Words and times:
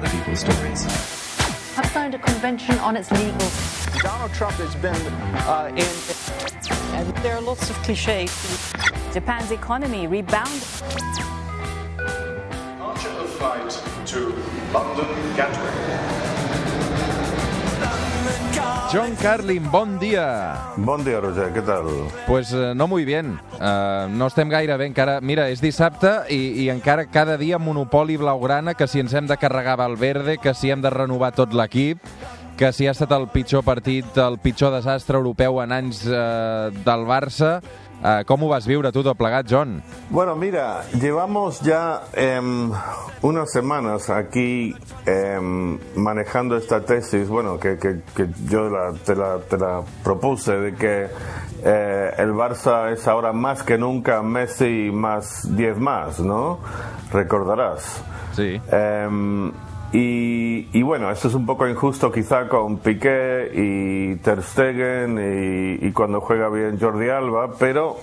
lot 0.00 0.14
of 0.14 0.18
people's 0.18 0.40
stories. 0.40 0.84
Have 1.74 1.86
signed 1.86 2.14
a 2.14 2.18
convention 2.18 2.78
on 2.78 2.96
its 2.96 3.10
legal. 3.10 3.50
Donald 4.02 4.32
Trump 4.32 4.54
has 4.56 4.74
been 4.76 4.94
uh, 5.46 5.68
in. 5.70 6.96
And 6.96 7.16
there 7.18 7.36
are 7.36 7.40
lots 7.40 7.70
of 7.70 7.76
cliches. 7.76 8.72
Japan's 9.12 9.50
economy 9.50 10.06
rebounded. 10.06 10.62
Departure 11.96 13.08
of 13.10 13.30
flight 13.30 14.06
to 14.06 14.34
London 14.72 15.36
Gatwick. 15.36 16.29
John 18.90 19.14
Carlin, 19.22 19.70
bon 19.70 20.00
dia. 20.02 20.74
Bon 20.74 20.98
dia, 21.06 21.20
Roger, 21.22 21.52
què 21.54 21.62
tal? 21.62 21.86
Pues 22.26 22.50
uh, 22.50 22.72
no 22.74 22.88
muy 22.90 23.04
bien. 23.06 23.36
Uh, 23.60 24.10
no 24.10 24.26
estem 24.26 24.50
gaire 24.50 24.74
bé 24.80 24.88
encara. 24.90 25.20
Mira, 25.22 25.44
és 25.46 25.62
dissabte 25.62 26.10
i, 26.26 26.64
i 26.64 26.66
encara 26.74 27.04
cada 27.06 27.36
dia 27.38 27.60
monopoli 27.62 28.18
blaugrana, 28.18 28.74
que 28.74 28.88
si 28.90 28.98
ens 28.98 29.14
hem 29.14 29.30
de 29.30 29.36
carregar 29.38 29.76
Valverde, 29.78 30.40
que 30.42 30.56
si 30.58 30.74
hem 30.74 30.82
de 30.82 30.90
renovar 30.90 31.30
tot 31.38 31.54
l'equip, 31.54 32.02
que 32.58 32.72
si 32.74 32.90
ha 32.90 32.96
estat 32.96 33.14
el 33.14 33.28
pitjor 33.30 33.62
partit, 33.62 34.10
el 34.18 34.40
pitjor 34.42 34.74
desastre 34.74 35.22
europeu 35.22 35.62
en 35.62 35.76
anys 35.78 36.02
uh, 36.10 36.74
del 36.82 37.06
Barça. 37.06 37.60
Uh, 38.02 38.24
¿Cómo 38.24 38.48
vas 38.48 38.66
viure 38.66 38.90
tú 38.92 39.02
todo 39.02 39.14
plegat, 39.14 39.46
John? 39.46 39.82
Bueno, 40.08 40.34
mira, 40.34 40.84
llevamos 40.98 41.60
ya 41.60 42.00
eh, 42.14 42.40
unas 43.20 43.52
semanas 43.52 44.08
aquí 44.08 44.74
eh, 45.04 45.38
manejando 45.96 46.56
esta 46.56 46.80
tesis, 46.80 47.28
bueno, 47.28 47.58
que, 47.58 47.76
que, 47.78 48.00
que 48.16 48.28
yo 48.48 48.70
la, 48.70 48.94
te, 49.04 49.14
la, 49.14 49.38
te, 49.40 49.58
la, 49.58 49.82
propuse, 50.02 50.56
de 50.56 50.74
que 50.74 51.08
eh, 51.62 52.14
el 52.16 52.32
Barça 52.32 52.90
es 52.90 53.06
ahora 53.06 53.34
más 53.34 53.62
que 53.62 53.76
nunca 53.76 54.22
Messi 54.22 54.90
más 54.90 55.54
10 55.54 55.78
más, 55.78 56.20
¿no? 56.20 56.58
Recordarás. 57.12 58.02
Sí. 58.32 58.58
Y, 59.92 60.82
bueno, 60.82 61.10
esto 61.10 61.28
es 61.28 61.34
un 61.34 61.46
poco 61.46 61.66
injusto 61.66 62.12
quizá 62.12 62.48
con 62.48 62.78
Piqué 62.78 63.50
y 63.52 64.16
Ter 64.16 64.42
Stegen 64.42 65.78
y, 65.82 65.90
cuando 65.92 66.20
juega 66.20 66.48
bien 66.48 66.78
Jordi 66.78 67.08
Alba, 67.08 67.52
pero 67.58 67.98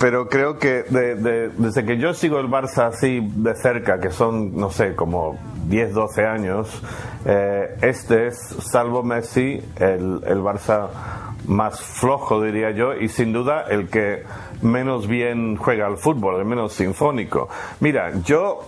pero 0.00 0.28
creo 0.28 0.58
que 0.58 0.84
de, 0.84 1.50
desde 1.56 1.84
que 1.84 1.98
yo 1.98 2.14
sigo 2.14 2.38
el 2.38 2.46
Barça 2.46 2.86
así 2.86 3.20
de 3.20 3.56
cerca, 3.56 3.98
que 3.98 4.10
son, 4.10 4.56
no 4.56 4.70
sé, 4.70 4.94
como 4.94 5.36
10, 5.66 5.92
12 5.92 6.24
años, 6.24 6.82
eh, 7.24 7.76
este 7.82 8.28
es, 8.28 8.38
salvo 8.60 9.02
Messi, 9.02 9.60
el, 9.76 10.22
el 10.24 10.38
Barça 10.38 10.88
más 11.48 11.80
flojo, 11.80 12.42
diría 12.42 12.70
yo, 12.70 12.94
y 12.94 13.08
sin 13.08 13.32
duda 13.32 13.64
el 13.68 13.88
que 13.88 14.22
menos 14.62 15.08
bien 15.08 15.56
juega 15.56 15.86
al 15.86 15.96
fútbol, 15.96 16.40
el 16.40 16.44
menos 16.44 16.74
sinfónico. 16.74 17.48
Mira, 17.80 18.12
yo 18.24 18.60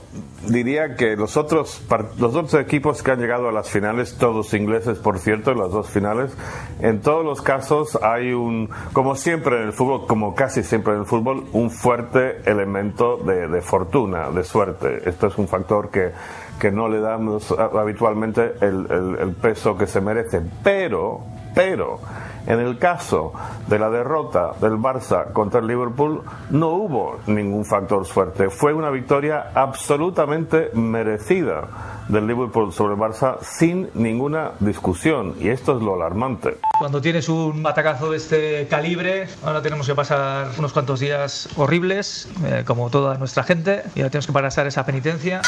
diría 0.49 0.97
que 0.97 1.17
los 1.17 1.37
otros, 1.37 1.83
los 2.19 2.35
otros 2.35 2.55
equipos 2.55 3.03
que 3.03 3.11
han 3.11 3.21
llegado 3.21 3.49
a 3.49 3.53
las 3.53 3.71
finales, 3.71 4.17
todos 4.19 4.55
ingleses 4.55 4.99
por 4.99 5.19
cierto, 5.19 5.55
las 5.55 5.71
dos 5.71 5.91
finales, 5.91 6.33
en 6.81 7.01
todos 7.01 7.25
los 7.25 7.43
casos 7.43 7.99
hay 8.03 8.33
un, 8.33 8.71
como 8.93 9.15
siempre 9.15 9.57
en 9.57 9.65
el 9.65 9.73
fútbol, 9.73 10.07
como 10.07 10.35
casi 10.35 10.63
siempre 10.63 10.95
en 10.95 11.01
el 11.01 11.07
fútbol, 11.07 11.45
un 11.53 11.71
fuerte 11.71 12.41
elemento 12.47 13.19
de, 13.19 13.49
de 13.49 13.61
fortuna, 13.61 14.31
de 14.31 14.45
suerte. 14.45 15.03
Esto 15.09 15.27
es 15.27 15.37
un 15.39 15.49
factor 15.49 15.91
que, 15.91 16.13
que 16.59 16.71
no 16.71 16.89
le 16.89 17.01
damos 17.01 17.53
habitualmente 17.53 18.55
el, 18.61 19.17
el 19.21 19.33
peso 19.35 19.77
que 19.77 19.87
se 19.87 20.01
merece. 20.01 20.41
Pero, 20.63 21.21
pero, 21.55 22.01
en 22.47 22.61
el 22.61 22.79
caso 22.79 23.33
de 23.69 23.79
la 23.79 23.91
derrota 23.91 24.53
del 24.61 24.73
Barça 24.73 25.33
contra 25.33 25.61
el 25.61 25.67
Liverpool, 25.67 26.23
no 26.51 26.69
hubo 26.69 27.19
ningún 27.27 27.65
factor 27.65 28.07
suerte. 28.07 28.51
Fue 28.51 28.73
una 28.73 28.91
victoria 28.91 29.51
absolutamente 29.55 30.71
merecida 30.75 31.69
del 32.09 32.27
Liverpool 32.27 32.73
sobre 32.73 32.95
el 32.95 33.01
Barça 33.01 33.39
sin 33.41 33.89
ninguna 33.95 34.53
discusión. 34.61 35.35
Y 35.39 35.49
esto 35.49 35.77
es 35.77 35.83
lo 35.83 35.95
alarmante. 35.95 36.59
Cuando 36.79 37.01
tienes 37.01 37.29
un 37.29 37.65
atacazo 37.67 38.11
de 38.11 38.17
este 38.17 38.69
calibre, 38.69 39.29
ahora 39.45 39.63
tenemos 39.63 39.87
que 39.87 39.95
pasar 39.95 40.49
unos 40.59 40.73
cuantos 40.73 41.01
días 41.01 41.49
horribles, 41.57 42.29
eh, 42.45 42.65
como 42.67 42.91
toda 42.91 43.17
nuestra 43.19 43.43
gente, 43.45 43.83
y 43.95 44.01
ahora 44.01 44.11
tenemos 44.11 44.27
que 44.27 44.33
pasar 44.33 44.67
esa 44.67 44.85
penitencia. 44.85 45.41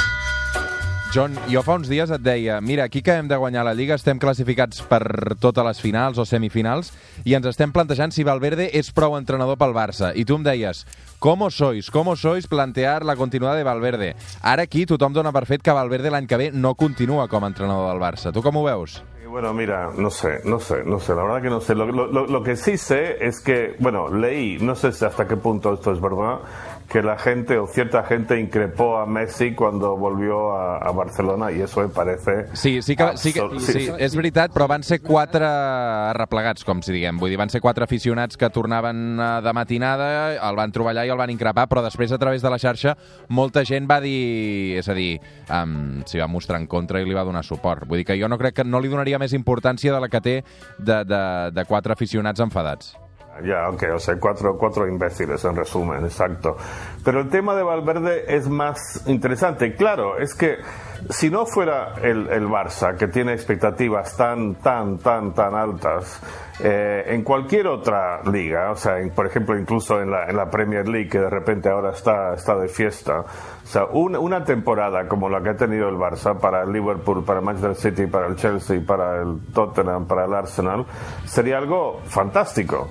John, 1.12 1.34
jo 1.44 1.60
fa 1.60 1.74
uns 1.76 1.90
dies 1.92 2.08
et 2.08 2.22
deia 2.24 2.54
mira, 2.64 2.86
aquí 2.88 3.02
que 3.04 3.12
hem 3.12 3.26
de 3.28 3.36
guanyar 3.36 3.66
la 3.66 3.74
Lliga 3.76 3.98
estem 3.98 4.16
classificats 4.16 4.80
per 4.88 5.36
totes 5.36 5.66
les 5.66 5.82
finals 5.84 6.16
o 6.16 6.24
semifinals 6.24 6.88
i 7.28 7.34
ens 7.36 7.50
estem 7.50 7.68
plantejant 7.68 8.14
si 8.16 8.24
Valverde 8.24 8.70
és 8.72 8.88
prou 8.96 9.18
entrenador 9.18 9.58
pel 9.60 9.76
Barça. 9.76 10.14
I 10.16 10.24
tu 10.24 10.40
em 10.40 10.46
deies, 10.46 10.86
com 11.20 11.44
sois? 11.52 11.90
Com 11.92 12.08
sois 12.16 12.48
plantear 12.48 13.04
la 13.04 13.18
continuada 13.20 13.60
de 13.60 13.68
Valverde? 13.68 14.14
Ara 14.40 14.64
aquí 14.64 14.86
tothom 14.88 15.12
dona 15.12 15.36
per 15.36 15.44
fet 15.44 15.60
que 15.60 15.76
Valverde 15.76 16.08
l'any 16.08 16.24
que 16.24 16.40
ve 16.40 16.50
no 16.50 16.72
continua 16.80 17.28
com 17.28 17.44
a 17.44 17.52
entrenador 17.52 17.92
del 17.92 18.00
Barça. 18.00 18.32
Tu 18.32 18.40
com 18.40 18.56
ho 18.56 18.64
veus? 18.64 19.02
Bueno, 19.32 19.54
mira, 19.54 19.90
no 19.96 20.10
sé, 20.10 20.40
no 20.44 20.58
sé, 20.60 20.82
no 20.84 20.98
sé, 21.00 21.14
la 21.14 21.22
verdad 21.22 21.40
que 21.40 21.48
no 21.48 21.60
sé. 21.60 21.74
Lo, 21.74 21.86
lo, 21.86 22.26
lo 22.26 22.42
que 22.42 22.54
sí 22.54 22.76
sé 22.76 23.16
es 23.18 23.40
que, 23.40 23.76
bueno, 23.78 24.08
leí, 24.08 24.58
no 24.60 24.74
sé 24.74 24.88
hasta 24.88 25.26
qué 25.26 25.38
punto 25.38 25.72
esto 25.72 25.92
es 25.92 26.00
verdad, 26.02 26.40
que 26.92 27.00
la 27.00 27.16
gente 27.16 27.56
o 27.58 27.66
cierta 27.66 28.02
gente 28.04 28.38
increpó 28.38 28.98
a 28.98 29.06
Messi 29.06 29.54
cuando 29.54 29.96
volvió 29.96 30.54
a, 30.54 30.76
a 30.76 30.92
Barcelona 30.92 31.50
i 31.50 31.62
eso 31.62 31.80
me 31.80 31.88
parece... 31.88 32.48
Sí, 32.52 32.82
sí 32.82 32.94
que, 32.94 33.16
sí, 33.16 33.32
que, 33.32 33.40
sí, 33.60 33.72
sí, 33.72 33.84
és 33.96 34.12
veritat, 34.12 34.52
però 34.52 34.66
van 34.68 34.84
ser 34.84 34.98
quatre 35.00 35.48
arreplegats, 35.48 36.66
com 36.68 36.82
si 36.84 36.92
diguem. 36.92 37.16
Vull 37.16 37.32
dir, 37.32 37.38
van 37.40 37.48
ser 37.48 37.62
quatre 37.64 37.86
aficionats 37.88 38.36
que 38.36 38.50
tornaven 38.52 39.16
eh, 39.16 39.28
de 39.40 39.54
matinada, 39.56 40.08
el 40.36 40.58
van 40.58 40.74
trobar 40.74 40.92
allà 40.92 41.06
i 41.08 41.12
el 41.14 41.16
van 41.16 41.32
increpar, 41.32 41.64
però 41.70 41.80
després 41.80 42.12
a 42.12 42.18
través 42.20 42.44
de 42.44 42.52
la 42.52 42.60
xarxa 42.60 42.92
molta 43.32 43.64
gent 43.64 43.88
va 43.88 44.02
dir... 44.04 44.76
És 44.82 44.90
a 44.92 44.96
dir, 44.98 45.14
um, 45.48 46.02
s'hi 46.04 46.20
va 46.20 46.28
mostrar 46.28 46.60
en 46.60 46.66
contra 46.68 47.00
i 47.00 47.08
li 47.08 47.16
va 47.16 47.24
donar 47.24 47.40
suport. 47.48 47.88
Vull 47.88 48.02
dir 48.02 48.08
que 48.10 48.18
jo 48.20 48.28
no 48.28 48.36
crec 48.36 48.60
que 48.60 48.68
no 48.68 48.84
li 48.84 48.92
donaria 48.92 49.22
més 49.22 49.32
importància 49.32 49.96
de 49.96 50.04
la 50.04 50.12
que 50.12 50.20
té 50.20 50.36
de, 50.76 51.00
de, 51.08 51.22
de 51.56 51.64
quatre 51.64 51.96
aficionats 51.96 52.44
enfadats. 52.44 52.92
Ya, 53.40 53.68
ok, 53.68 53.84
o 53.94 53.98
sea, 53.98 54.16
cuatro, 54.20 54.56
cuatro 54.58 54.86
imbéciles 54.86 55.42
en 55.44 55.56
resumen, 55.56 56.04
exacto. 56.04 56.56
Pero 57.04 57.20
el 57.20 57.30
tema 57.30 57.54
de 57.54 57.62
Valverde 57.62 58.24
es 58.28 58.48
más 58.48 59.02
interesante. 59.06 59.74
Claro, 59.74 60.18
es 60.18 60.34
que 60.34 60.58
si 61.08 61.30
no 61.30 61.46
fuera 61.46 61.94
el, 62.02 62.28
el 62.28 62.46
Barça, 62.46 62.96
que 62.96 63.08
tiene 63.08 63.32
expectativas 63.32 64.16
tan, 64.16 64.56
tan, 64.56 64.98
tan, 64.98 65.32
tan 65.32 65.54
altas, 65.54 66.20
eh, 66.60 67.04
en 67.08 67.24
cualquier 67.24 67.66
otra 67.66 68.22
liga, 68.22 68.70
o 68.70 68.76
sea, 68.76 69.00
en, 69.00 69.10
por 69.10 69.26
ejemplo, 69.26 69.58
incluso 69.58 70.00
en 70.00 70.10
la, 70.10 70.26
en 70.28 70.36
la, 70.36 70.50
Premier 70.50 70.86
League, 70.86 71.08
que 71.08 71.18
de 71.18 71.30
repente 71.30 71.68
ahora 71.68 71.90
está, 71.90 72.34
está 72.34 72.54
de 72.56 72.68
fiesta, 72.68 73.20
o 73.20 73.66
sea, 73.66 73.86
una, 73.86 74.20
una 74.20 74.44
temporada 74.44 75.08
como 75.08 75.28
la 75.28 75.42
que 75.42 75.48
ha 75.48 75.56
tenido 75.56 75.88
el 75.88 75.96
Barça 75.96 76.38
para 76.38 76.62
el 76.62 76.72
Liverpool, 76.72 77.24
para 77.24 77.40
Manchester 77.40 77.74
City, 77.74 78.06
para 78.06 78.26
el 78.28 78.36
Chelsea, 78.36 78.80
para 78.86 79.22
el 79.22 79.40
Tottenham, 79.52 80.06
para 80.06 80.26
el 80.26 80.34
Arsenal, 80.34 80.86
sería 81.24 81.58
algo 81.58 82.00
fantástico. 82.04 82.88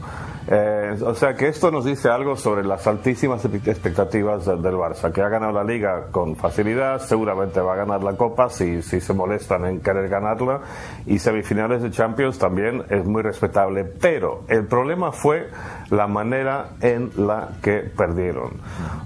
Eh, 0.47 0.97
o 1.03 1.13
sea 1.13 1.35
que 1.35 1.47
esto 1.47 1.71
nos 1.71 1.85
dice 1.85 2.09
algo 2.09 2.35
sobre 2.35 2.63
las 2.63 2.85
altísimas 2.87 3.43
expectativas 3.45 4.45
del, 4.45 4.61
Barça, 4.61 5.11
que 5.11 5.21
ha 5.21 5.29
ganado 5.29 5.51
la 5.51 5.63
liga 5.63 6.07
con 6.11 6.35
facilidad, 6.35 6.99
seguramente 7.01 7.59
va 7.59 7.73
a 7.73 7.75
ganar 7.77 8.03
la 8.03 8.13
Copa 8.13 8.49
si, 8.49 8.81
si 8.81 8.99
se 8.99 9.13
molestan 9.13 9.65
en 9.65 9.81
querer 9.81 10.09
ganarla, 10.09 10.61
y 11.05 11.19
semifinales 11.19 11.81
de 11.81 11.91
Champions 11.91 12.39
también 12.39 12.83
es 12.89 13.05
muy 13.05 13.21
respetable, 13.21 13.83
pero 13.83 14.43
el 14.47 14.65
problema 14.65 15.11
fue 15.11 15.49
la 15.89 16.07
manera 16.07 16.71
en 16.81 17.11
la 17.17 17.49
que 17.61 17.79
perdieron. 17.79 18.53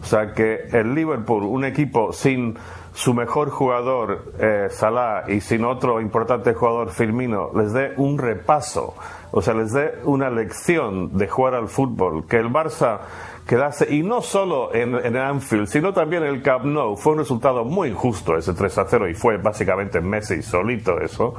O 0.02 0.06
sea 0.06 0.34
que 0.34 0.68
el 0.72 0.94
Liverpool, 0.94 1.44
un 1.44 1.66
equipo 1.66 2.14
sin 2.14 2.58
su 2.96 3.14
mejor 3.14 3.50
jugador 3.50 4.32
eh, 4.40 4.68
Salah 4.72 5.26
y 5.28 5.42
sin 5.42 5.66
otro 5.66 6.00
importante 6.00 6.54
jugador 6.54 6.92
Firmino 6.92 7.52
les 7.54 7.74
dé 7.74 7.94
un 7.98 8.18
repaso, 8.18 8.96
o 9.32 9.42
sea, 9.42 9.54
les 9.54 9.74
dé 9.74 10.00
una 10.06 10.30
lección 10.30 11.18
de 11.18 11.28
jugar 11.28 11.56
al 11.56 11.68
fútbol, 11.68 12.26
que 12.26 12.38
el 12.38 12.48
Barça 12.50 13.00
quedase, 13.46 13.94
y 13.94 14.02
no 14.02 14.22
solo 14.22 14.74
en, 14.74 14.96
en 14.96 15.18
Anfield, 15.18 15.68
sino 15.68 15.94
también 15.94 16.24
en 16.24 16.30
el 16.30 16.42
Camp 16.42 16.64
Nou, 16.64 16.96
fue 16.96 17.12
un 17.14 17.20
resultado 17.20 17.66
muy 17.66 17.90
injusto 17.90 18.38
ese 18.38 18.54
3 18.54 18.78
a 18.78 18.86
0 18.86 19.10
y 19.10 19.14
fue 19.14 19.38
básicamente 19.38 20.00
Messi 20.00 20.42
solito 20.42 21.00
eso. 21.02 21.36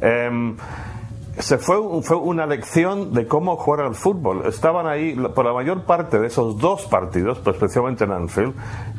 Eh, 0.00 0.54
se 1.38 1.58
fue, 1.58 1.76
fue, 2.02 2.16
una 2.16 2.46
lección 2.46 3.12
de 3.12 3.26
cómo 3.26 3.56
jugar 3.56 3.86
al 3.86 3.94
fútbol. 3.94 4.46
Estaban 4.46 4.86
ahí, 4.86 5.14
por 5.34 5.44
la 5.44 5.52
mayor 5.52 5.82
parte 5.84 6.18
de 6.18 6.28
esos 6.28 6.58
dos 6.58 6.86
partidos, 6.86 7.38
pues 7.40 7.56
especialmente 7.56 8.04
en 8.04 8.12
Anfield, 8.12 8.54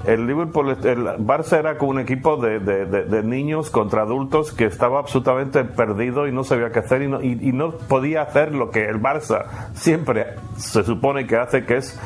el 0.06 0.28
Liverpool, 0.28 0.70
el 0.70 1.06
Barça 1.26 1.58
era 1.58 1.78
como 1.78 1.92
un 1.92 2.00
equipo 2.00 2.38
de, 2.38 2.60
de, 2.60 3.24
niños 3.24 3.70
contra 3.70 4.02
adultos 4.02 4.52
que 4.52 4.66
estaba 4.66 5.00
absolutamente 5.00 5.64
perdido 5.64 6.28
y 6.28 6.32
no 6.32 6.44
sabía 6.44 6.72
qué 6.72 6.80
hacer 6.80 7.02
y 7.04 7.08
no, 7.08 7.22
y 7.22 7.52
no 7.54 7.72
podía 7.72 8.24
hacer 8.24 8.54
lo 8.54 8.70
que 8.70 8.86
el 8.86 9.02
Barça 9.02 9.46
siempre 9.74 10.36
se 10.58 10.84
supone 10.84 11.26
que 11.26 11.38
hace, 11.38 11.66
que 11.66 11.78
es 11.78 12.00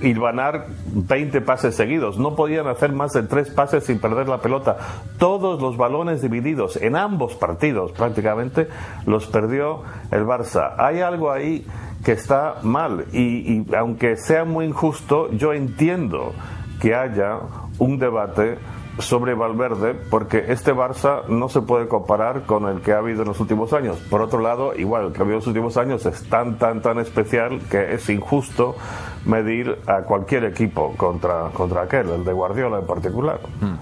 hilvanar 0.00 0.66
20 0.86 1.40
pases 1.40 1.74
seguidos. 1.74 2.18
No 2.18 2.34
podían 2.34 2.66
hacer 2.66 2.92
más 2.92 3.12
de 3.12 3.22
tres 3.24 3.50
pases 3.50 3.84
sin 3.84 3.98
perder 3.98 4.28
la 4.28 4.38
pelota. 4.38 4.76
Todos 5.18 5.60
los 5.60 5.76
balones 5.76 6.22
divididos 6.22 6.76
en 6.76 6.96
ambos 6.96 7.34
partidos 7.34 7.92
prácticamente 7.92 8.68
los 9.06 9.26
perdió 9.26 9.82
el 10.10 10.24
Barça. 10.24 10.74
Hay 10.78 11.00
algo 11.00 11.30
ahí 11.30 11.66
que 12.04 12.12
está 12.12 12.56
mal 12.62 13.06
y, 13.12 13.20
y 13.20 13.66
aunque 13.76 14.16
sea 14.16 14.44
muy 14.44 14.66
injusto, 14.66 15.30
yo 15.32 15.52
entiendo 15.52 16.32
que 16.80 16.94
haya 16.94 17.38
un 17.78 17.98
debate 17.98 18.58
sobre 18.98 19.34
Valverde 19.34 19.94
porque 19.94 20.44
este 20.48 20.72
Barça 20.72 21.26
no 21.28 21.48
se 21.48 21.60
puede 21.62 21.88
comparar 21.88 22.42
con 22.42 22.68
el 22.68 22.80
que 22.80 22.92
ha 22.92 22.98
habido 22.98 23.22
en 23.22 23.28
los 23.28 23.40
últimos 23.40 23.72
años. 23.72 23.98
Por 24.10 24.22
otro 24.22 24.40
lado, 24.40 24.74
igual, 24.76 25.06
el 25.06 25.12
que 25.12 25.18
ha 25.18 25.22
habido 25.22 25.36
en 25.36 25.40
los 25.40 25.46
últimos 25.46 25.76
años 25.76 26.06
es 26.06 26.28
tan, 26.28 26.58
tan, 26.58 26.80
tan 26.82 26.98
especial 26.98 27.60
que 27.70 27.94
es 27.94 28.08
injusto 28.08 28.76
medir 29.24 29.78
a 29.86 30.02
cualquier 30.02 30.44
equipo 30.44 30.94
contra, 30.96 31.50
contra 31.52 31.82
aquel, 31.82 32.08
el 32.10 32.24
de 32.24 32.32
Guardiola 32.32 32.78
en 32.78 32.86
particular. 32.86 33.40
Mm. 33.60 33.74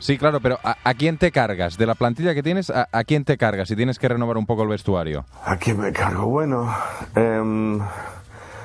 Sí, 0.00 0.16
claro, 0.16 0.38
pero 0.40 0.58
¿a, 0.62 0.76
¿a, 0.84 0.94
quién 0.94 1.18
te 1.18 1.32
cargas? 1.32 1.76
De 1.76 1.84
la 1.84 1.96
plantilla 1.96 2.32
que 2.32 2.42
tienes, 2.42 2.70
¿a, 2.70 2.88
¿a, 2.92 3.02
quién 3.02 3.24
te 3.24 3.36
cargas 3.36 3.68
si 3.68 3.74
tienes 3.74 3.98
que 3.98 4.08
renovar 4.08 4.36
un 4.36 4.46
poco 4.46 4.62
el 4.62 4.68
vestuario? 4.68 5.24
¿A 5.44 5.56
quién 5.56 5.80
me 5.80 5.92
cargo? 5.92 6.26
Bueno... 6.26 6.72
Eh... 7.16 7.78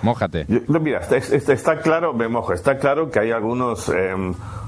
Mójate. 0.03 0.45
Mira, 0.67 0.99
está, 0.99 1.77
claro, 1.79 2.13
me 2.13 2.27
mojo, 2.27 2.53
está 2.53 2.77
claro 2.77 3.09
que 3.09 3.19
hay 3.19 3.31
algunos 3.31 3.87
eh, 3.87 4.13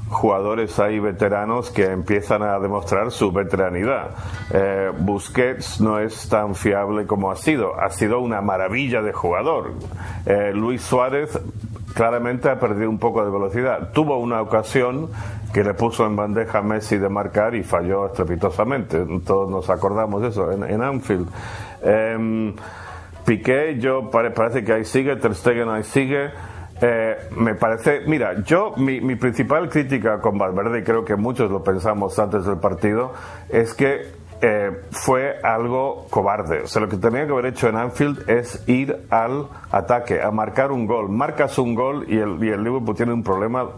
jugadores 0.10 0.80
ahí 0.80 0.98
veteranos 0.98 1.72
que 1.72 1.86
empiezan 1.92 2.42
a 2.42 2.58
demostrar 2.58 3.12
su 3.12 3.34
veteranidad. 3.34 4.12
Eh, 4.54 4.92
Busquets 4.98 5.82
no 5.82 6.00
es 6.00 6.30
tan 6.30 6.56
fiable 6.56 7.06
como 7.06 7.32
ha 7.32 7.36
sido, 7.36 7.78
ha 7.78 7.90
sido 7.90 8.22
una 8.22 8.40
maravilla 8.40 9.02
de 9.02 9.12
jugador. 9.12 9.74
Eh, 10.26 10.52
Luis 10.54 10.82
Suárez 10.82 11.38
claramente 11.94 12.50
ha 12.50 12.58
perdido 12.58 12.90
un 12.90 12.98
poco 13.00 13.26
de 13.26 13.30
velocidad. 13.30 13.92
Tuvo 13.92 14.18
una 14.20 14.42
ocasión 14.42 15.10
que 15.54 15.66
le 15.66 15.74
puso 15.74 16.06
en 16.06 16.16
bandeja 16.16 16.60
a 16.60 16.62
Messi 16.62 16.98
de 16.98 17.10
marcar 17.10 17.56
y 17.56 17.64
falló 17.64 18.06
estrepitosamente. 18.06 19.06
Todos 19.26 19.50
nos 19.52 19.70
acordamos 19.70 20.22
de 20.22 20.30
eso 20.30 20.50
en, 20.52 20.64
en 20.64 20.82
Anfield. 20.82 21.28
Piqué, 23.26 23.78
yo 23.80 24.10
parece 24.12 24.64
que 24.64 24.74
ahí 24.74 24.86
sigue, 24.86 25.16
Ter 25.16 25.34
Stegen 25.36 25.70
ahí 25.70 25.84
sigue. 25.84 26.30
Eh, 26.82 27.16
me 27.38 27.56
parece, 27.56 28.02
mira, 28.06 28.44
yo 28.44 28.74
mi, 28.76 29.00
mi, 29.00 29.16
principal 29.16 29.70
crítica 29.70 30.20
con 30.20 30.38
Valverde, 30.38 30.80
y 30.80 30.84
creo 30.84 31.06
que 31.06 31.16
muchos 31.16 31.50
lo 31.50 31.64
pensamos 31.64 32.20
antes 32.20 32.46
del 32.46 32.58
partido, 32.58 33.14
es 33.50 33.74
que 33.74 34.12
eh, 34.42 34.72
fue 34.92 35.40
algo 35.42 36.06
cobarde. 36.10 36.62
O 36.62 36.68
sea, 36.68 36.82
lo 36.82 36.90
que 36.90 36.98
tenía 36.98 37.26
que 37.26 37.32
haber 37.32 37.48
hecho 37.48 37.70
en 37.70 37.78
Anfield 37.78 38.30
es 38.30 38.62
ir 38.68 39.06
al 39.10 39.48
ataque, 39.72 40.22
a 40.22 40.30
marcar 40.32 40.72
un 40.72 40.86
gol. 40.86 41.10
Marcas 41.10 41.58
un 41.58 41.74
gol 41.74 42.06
y 42.08 42.18
el, 42.18 42.44
y 42.44 42.50
el 42.50 42.64
Liverpool 42.64 42.96
tiene 42.96 43.14
un 43.14 43.24
problema 43.24 43.70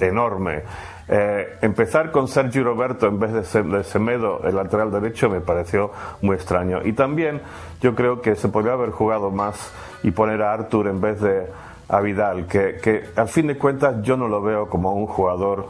enorme. 0.00 0.62
Eh, 1.08 1.58
empezar 1.62 2.10
con 2.10 2.26
Sergio 2.26 2.64
Roberto 2.64 3.06
en 3.06 3.20
vez 3.20 3.32
de, 3.32 3.84
Semedo, 3.84 4.40
el 4.44 4.56
lateral 4.56 4.90
derecho, 4.90 5.30
me 5.30 5.40
pareció 5.40 5.92
muy 6.22 6.36
extraño. 6.36 6.80
Y 6.84 6.92
también 6.94 7.40
yo 7.80 7.94
creo 7.94 8.20
que 8.20 8.34
se 8.34 8.48
podría 8.48 8.72
haber 8.72 8.90
jugado 8.90 9.30
más 9.30 9.72
y 10.02 10.10
poner 10.10 10.42
a 10.42 10.52
Arthur 10.52 10.88
en 10.88 11.00
vez 11.00 11.20
de 11.20 11.46
a 11.88 12.00
Vidal, 12.00 12.46
que, 12.46 12.78
que 12.82 13.04
al 13.14 13.28
fin 13.28 13.46
de 13.46 13.56
cuentas 13.56 14.02
yo 14.02 14.16
no 14.16 14.26
lo 14.26 14.42
veo 14.42 14.68
como 14.68 14.92
un 14.94 15.06
jugador 15.06 15.68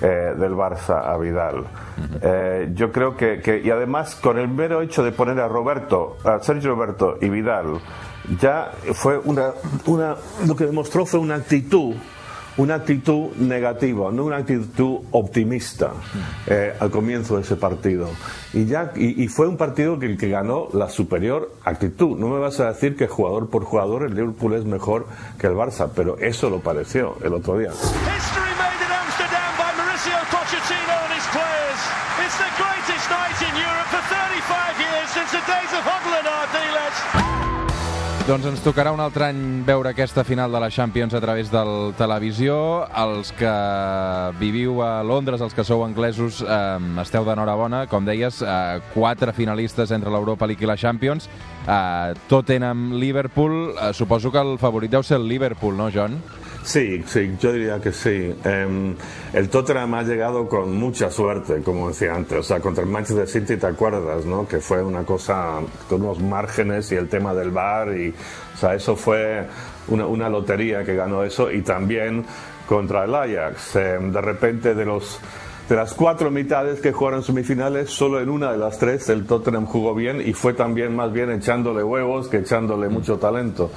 eh, 0.00 0.34
del 0.38 0.52
Barça 0.52 1.04
a 1.04 1.18
Vidal. 1.18 1.64
Eh, 2.22 2.70
yo 2.72 2.90
creo 2.90 3.16
que, 3.16 3.40
que, 3.40 3.60
y 3.60 3.70
además 3.70 4.14
con 4.14 4.38
el 4.38 4.48
mero 4.48 4.80
hecho 4.80 5.02
de 5.02 5.12
poner 5.12 5.40
a 5.40 5.48
Roberto, 5.48 6.16
a 6.24 6.38
Sergio 6.38 6.70
Roberto 6.70 7.18
y 7.20 7.28
Vidal, 7.28 7.80
ya 8.40 8.70
fue 8.94 9.18
una, 9.18 9.50
una 9.86 10.16
lo 10.46 10.54
que 10.54 10.66
demostró 10.66 11.04
fue 11.04 11.20
una 11.20 11.34
actitud 11.34 11.94
una 12.58 12.74
actitud 12.74 13.30
negativa, 13.36 14.10
no 14.12 14.24
una 14.24 14.36
actitud 14.36 14.98
optimista 15.12 15.92
eh, 16.46 16.74
al 16.78 16.90
comienzo 16.90 17.36
de 17.36 17.42
ese 17.42 17.56
partido. 17.56 18.08
Y, 18.52 18.66
ya, 18.66 18.92
y, 18.94 19.22
y, 19.22 19.28
fue 19.28 19.48
un 19.48 19.56
partido 19.56 19.98
que 19.98 20.06
el 20.06 20.18
que 20.18 20.28
ganó 20.28 20.68
la 20.72 20.88
superior 20.88 21.52
actitud. 21.64 22.18
No 22.18 22.28
me 22.28 22.38
vas 22.38 22.60
a 22.60 22.68
decir 22.68 22.96
que 22.96 23.06
jugador 23.06 23.48
por 23.48 23.64
jugador 23.64 24.02
el 24.04 24.14
Liverpool 24.14 24.54
es 24.54 24.64
mejor 24.64 25.06
que 25.38 25.46
el 25.46 25.54
Barça, 25.54 25.88
pero 25.94 26.18
eso 26.18 26.50
lo 26.50 26.60
pareció 26.60 27.16
el 27.22 27.32
otro 27.34 27.58
día. 27.58 27.70
Doncs 38.28 38.44
ens 38.44 38.60
tocarà 38.60 38.90
un 38.92 39.00
altre 39.00 39.24
any 39.30 39.38
veure 39.64 39.88
aquesta 39.88 40.20
final 40.20 40.52
de 40.52 40.60
la 40.60 40.68
Champions 40.68 41.14
a 41.16 41.20
través 41.24 41.48
del 41.48 41.94
televisió. 41.96 42.58
Els 43.00 43.30
que 43.38 43.52
viviu 44.36 44.82
a 44.84 45.00
Londres, 45.00 45.40
els 45.40 45.56
que 45.56 45.64
sou 45.64 45.80
anglesos, 45.86 46.42
eh, 46.44 47.00
esteu 47.00 47.24
d'enhorabona. 47.24 47.86
Com 47.88 48.04
deies, 48.04 48.42
eh, 48.42 48.82
quatre 48.92 49.32
finalistes 49.32 49.90
entre 49.96 50.10
l'Europa 50.12 50.46
League 50.46 50.62
i 50.62 50.68
la 50.68 50.76
Champions. 50.76 51.30
Eh, 51.66 52.12
Tottenham, 52.28 52.92
Liverpool. 53.00 53.72
Eh, 53.80 53.94
suposo 53.94 54.30
que 54.30 54.44
el 54.44 54.58
favorit 54.58 54.90
deu 54.90 55.02
ser 55.02 55.16
el 55.16 55.26
Liverpool, 55.26 55.74
no, 55.74 55.88
John? 55.90 56.20
Sí, 56.68 57.02
sí, 57.06 57.34
yo 57.40 57.50
diría 57.50 57.80
que 57.80 57.92
sí. 57.92 58.34
Eh, 58.44 58.94
el 59.32 59.48
Tottenham 59.48 59.94
ha 59.94 60.02
llegado 60.02 60.46
con 60.46 60.76
mucha 60.76 61.10
suerte, 61.10 61.62
como 61.62 61.88
decía 61.88 62.14
antes. 62.14 62.40
O 62.40 62.42
sea, 62.42 62.60
contra 62.60 62.84
el 62.84 62.90
Manchester 62.90 63.26
City, 63.26 63.56
¿te 63.56 63.66
acuerdas, 63.66 64.26
no? 64.26 64.46
Que 64.46 64.60
fue 64.60 64.82
una 64.82 65.02
cosa 65.02 65.60
con 65.88 66.02
unos 66.02 66.20
márgenes 66.20 66.92
y 66.92 66.96
el 66.96 67.08
tema 67.08 67.32
del 67.32 67.52
bar 67.52 67.96
y, 67.96 68.10
o 68.10 68.58
sea, 68.58 68.74
eso 68.74 68.96
fue 68.96 69.46
una, 69.88 70.04
una 70.06 70.28
lotería 70.28 70.84
que 70.84 70.94
ganó 70.94 71.24
eso 71.24 71.50
y 71.50 71.62
también 71.62 72.26
contra 72.68 73.04
el 73.04 73.14
Ajax. 73.14 73.76
Eh, 73.76 73.98
de 74.02 74.20
repente 74.20 74.74
de 74.74 74.84
los 74.84 75.18
de 75.70 75.76
las 75.76 75.94
cuatro 75.94 76.30
mitades 76.30 76.80
que 76.80 76.92
jugaron 76.92 77.22
semifinales, 77.22 77.88
solo 77.88 78.20
en 78.20 78.28
una 78.28 78.52
de 78.52 78.58
las 78.58 78.78
tres 78.78 79.08
el 79.08 79.24
Tottenham 79.24 79.64
jugó 79.64 79.94
bien 79.94 80.20
y 80.20 80.34
fue 80.34 80.52
también 80.52 80.94
más 80.94 81.14
bien 81.14 81.30
echándole 81.30 81.82
huevos 81.82 82.28
que 82.28 82.38
echándole 82.38 82.90
mucho 82.90 83.16
talento. 83.16 83.70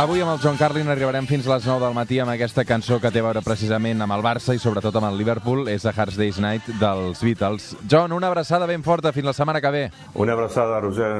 Avui 0.00 0.22
amb 0.24 0.30
el 0.32 0.38
John 0.40 0.56
Carlin 0.56 0.88
arribarem 0.88 1.26
fins 1.28 1.44
a 1.44 1.50
les 1.58 1.66
9 1.68 1.84
del 1.84 1.92
matí 1.92 2.16
amb 2.22 2.32
aquesta 2.32 2.64
cançó 2.64 2.96
que 3.02 3.10
té 3.12 3.20
a 3.20 3.26
veure 3.26 3.42
precisament 3.44 4.00
amb 4.00 4.16
el 4.16 4.24
Barça 4.24 4.56
i 4.56 4.62
sobretot 4.62 4.96
amb 4.96 5.10
el 5.10 5.20
Liverpool, 5.20 5.68
és 5.68 5.84
a 5.84 5.92
Hard 5.92 6.16
Day's 6.16 6.40
Night 6.40 6.72
dels 6.80 7.20
Beatles. 7.20 7.74
John, 7.84 8.16
una 8.16 8.32
abraçada 8.32 8.64
ben 8.64 8.80
forta, 8.80 9.12
fins 9.12 9.28
la 9.28 9.36
setmana 9.36 9.60
que 9.60 9.76
ve. 9.76 9.86
Una 10.14 10.32
abraçada, 10.32 10.80
Roger. 10.80 11.10